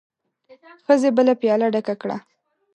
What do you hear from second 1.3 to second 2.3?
پياله ډکه کړه.